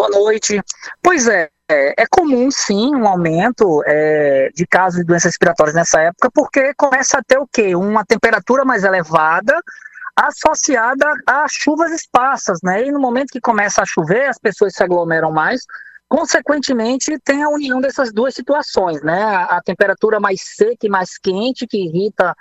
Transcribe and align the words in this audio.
Boa 0.00 0.08
noite. 0.08 0.58
Pois 1.02 1.28
é, 1.28 1.50
é, 1.68 2.06
comum 2.10 2.50
sim 2.50 2.96
um 2.96 3.06
aumento 3.06 3.82
é, 3.84 4.48
de 4.54 4.66
casos 4.66 5.00
de 5.00 5.04
doenças 5.04 5.26
respiratórias 5.26 5.74
nessa 5.74 6.00
época, 6.00 6.30
porque 6.32 6.72
começa 6.72 7.18
a 7.18 7.22
ter 7.22 7.38
o 7.38 7.46
quê? 7.46 7.76
Uma 7.76 8.02
temperatura 8.02 8.64
mais 8.64 8.82
elevada 8.82 9.54
associada 10.16 11.04
a 11.26 11.44
chuvas 11.50 11.92
esparsas, 11.92 12.60
né? 12.62 12.86
E 12.86 12.90
no 12.90 12.98
momento 12.98 13.28
que 13.28 13.42
começa 13.42 13.82
a 13.82 13.86
chover, 13.86 14.26
as 14.26 14.38
pessoas 14.38 14.72
se 14.72 14.82
aglomeram 14.82 15.30
mais, 15.30 15.66
Consequentemente, 16.10 17.16
tem 17.20 17.44
a 17.44 17.48
união 17.48 17.80
dessas 17.80 18.12
duas 18.12 18.34
situações, 18.34 19.00
né? 19.00 19.22
A, 19.48 19.60
temperatura 19.64 20.18
mais 20.18 20.40
seca 20.56 20.84
e 20.84 20.88
mais 20.88 21.16
quente, 21.16 21.68
que 21.68 21.84
irrita 21.84 22.34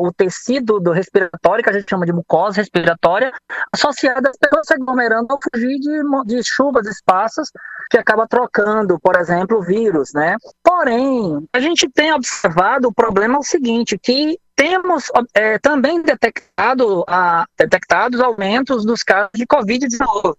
o 0.00 0.12
tecido 0.12 0.78
do 0.78 0.92
respiratório, 0.92 1.64
que 1.64 1.70
a 1.70 1.72
gente 1.72 1.88
chama 1.88 2.04
de 2.04 2.12
mucosa 2.12 2.60
respiratória, 2.60 3.32
associada 3.72 4.28
às 4.28 4.36
pessoas 4.36 4.66
se 4.66 4.74
aglomerando 4.74 5.28
ao 5.30 5.38
fugir 5.42 5.78
de, 5.78 6.02
de 6.26 6.42
chuvas 6.44 6.86
esparsas, 6.86 7.50
que 7.90 7.96
acaba 7.96 8.28
trocando, 8.28 9.00
por 9.00 9.16
exemplo, 9.16 9.56
o 9.56 9.62
vírus, 9.62 10.12
né? 10.12 10.36
Porém, 10.62 11.48
a 11.54 11.60
gente 11.60 11.88
tem 11.88 12.12
observado 12.12 12.88
o 12.88 12.94
problema 12.94 13.36
é 13.36 13.38
o 13.38 13.42
seguinte, 13.42 13.98
que 13.98 14.38
temos 14.54 15.10
é, 15.32 15.58
também 15.58 16.02
detectado 16.02 17.04
a, 17.08 17.46
detectados 17.58 18.20
aumentos 18.20 18.84
dos 18.84 19.02
casos 19.02 19.30
de 19.34 19.46
Covid-19 19.46 20.34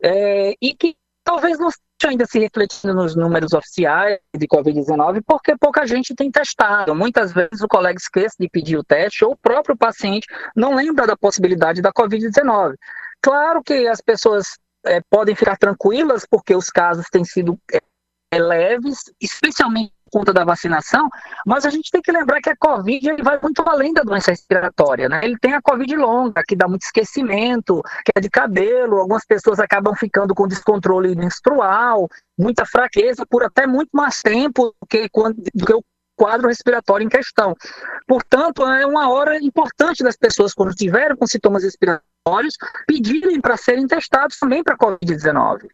é, 0.00 0.54
e 0.62 0.74
que 0.76 0.94
talvez 1.24 1.58
não 1.58 1.70
ainda 2.06 2.26
se 2.26 2.38
refletindo 2.38 2.94
nos 2.94 3.14
números 3.14 3.52
oficiais 3.52 4.18
de 4.36 4.46
Covid-19, 4.46 5.22
porque 5.26 5.56
pouca 5.56 5.86
gente 5.86 6.14
tem 6.14 6.30
testado. 6.30 6.94
Muitas 6.94 7.32
vezes 7.32 7.60
o 7.60 7.68
colega 7.68 7.98
esquece 7.98 8.36
de 8.38 8.48
pedir 8.48 8.76
o 8.76 8.84
teste 8.84 9.24
ou 9.24 9.32
o 9.32 9.36
próprio 9.36 9.76
paciente 9.76 10.26
não 10.54 10.74
lembra 10.74 11.06
da 11.06 11.16
possibilidade 11.16 11.82
da 11.82 11.92
Covid-19. 11.92 12.74
Claro 13.22 13.62
que 13.62 13.86
as 13.86 14.00
pessoas 14.00 14.58
é, 14.84 15.00
podem 15.10 15.34
ficar 15.34 15.56
tranquilas 15.56 16.26
porque 16.28 16.54
os 16.54 16.70
casos 16.70 17.06
têm 17.10 17.24
sido 17.24 17.58
é, 17.72 17.80
leves, 18.38 19.12
especialmente 19.20 19.92
conta 20.10 20.32
da 20.32 20.44
vacinação, 20.44 21.08
mas 21.46 21.64
a 21.64 21.70
gente 21.70 21.90
tem 21.90 22.02
que 22.02 22.10
lembrar 22.10 22.40
que 22.40 22.50
a 22.50 22.56
Covid 22.56 23.22
vai 23.22 23.38
muito 23.40 23.62
além 23.66 23.92
da 23.92 24.02
doença 24.02 24.32
respiratória, 24.32 25.08
né? 25.08 25.20
Ele 25.22 25.38
tem 25.38 25.54
a 25.54 25.62
Covid 25.62 25.94
longa, 25.96 26.42
que 26.46 26.56
dá 26.56 26.66
muito 26.66 26.82
esquecimento, 26.82 27.80
que 28.04 28.12
é 28.14 28.20
de 28.20 28.28
cabelo, 28.28 28.98
algumas 28.98 29.24
pessoas 29.24 29.60
acabam 29.60 29.94
ficando 29.94 30.34
com 30.34 30.48
descontrole 30.48 31.14
menstrual, 31.14 32.08
muita 32.36 32.66
fraqueza 32.66 33.24
por 33.24 33.44
até 33.44 33.66
muito 33.66 33.90
mais 33.92 34.20
tempo 34.20 34.74
do 34.80 34.86
que, 34.88 35.08
quando, 35.10 35.36
do 35.54 35.64
que 35.64 35.72
o 35.72 35.84
quadro 36.16 36.48
respiratório 36.48 37.06
em 37.06 37.08
questão. 37.08 37.56
Portanto, 38.06 38.62
é 38.66 38.84
uma 38.84 39.08
hora 39.10 39.38
importante 39.38 40.02
das 40.02 40.16
pessoas, 40.16 40.52
quando 40.52 40.74
tiverem 40.74 41.16
com 41.16 41.26
sintomas 41.26 41.62
respiratórios, 41.62 42.56
pedirem 42.86 43.40
para 43.40 43.56
serem 43.56 43.86
testados 43.86 44.38
também 44.38 44.62
para 44.62 44.74
a 44.74 44.78
Covid-19. 44.78 45.68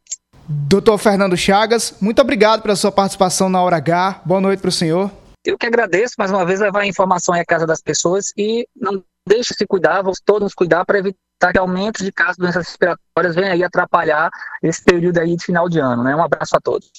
Doutor 0.48 0.96
Fernando 0.98 1.36
Chagas, 1.36 1.94
muito 2.00 2.20
obrigado 2.22 2.62
pela 2.62 2.76
sua 2.76 2.92
participação 2.92 3.48
na 3.48 3.60
Hora 3.60 3.78
H. 3.78 4.22
Boa 4.24 4.40
noite 4.40 4.60
para 4.60 4.68
o 4.68 4.72
senhor. 4.72 5.10
Eu 5.44 5.58
que 5.58 5.66
agradeço, 5.66 6.14
mais 6.16 6.30
uma 6.30 6.44
vez, 6.46 6.60
levar 6.60 6.80
a 6.80 6.86
informação 6.86 7.34
à 7.34 7.44
casa 7.44 7.66
das 7.66 7.80
pessoas 7.80 8.32
e 8.36 8.66
não 8.76 9.02
deixe 9.26 9.54
se 9.54 9.66
cuidar, 9.66 10.02
vamos 10.02 10.20
todos 10.24 10.54
cuidar 10.54 10.84
para 10.84 10.98
evitar 10.98 11.52
que 11.52 11.58
aumentos 11.58 12.04
de 12.04 12.12
casos 12.12 12.36
de 12.36 12.42
doenças 12.42 12.66
respiratórias 12.68 13.34
venham 13.34 13.52
aí 13.52 13.64
atrapalhar 13.64 14.30
esse 14.62 14.82
período 14.84 15.18
aí 15.18 15.34
de 15.36 15.44
final 15.44 15.68
de 15.68 15.80
ano. 15.80 16.04
Né? 16.04 16.14
Um 16.14 16.22
abraço 16.22 16.56
a 16.56 16.60
todos. 16.60 16.90